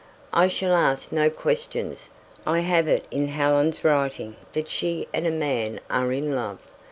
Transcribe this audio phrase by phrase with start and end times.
[0.33, 2.09] "I shall ask no questions.
[2.43, 6.57] I have it in Helen's writing that she and a man are in love.